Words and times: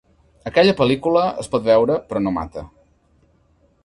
Aquella 0.51 0.73
pel·lícula 0.79 1.25
es 1.43 1.51
pot 1.55 1.67
veure, 1.67 1.97
però 2.13 2.21
no 2.23 2.33
mata. 2.39 2.65